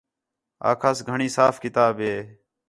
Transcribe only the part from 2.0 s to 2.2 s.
ہِے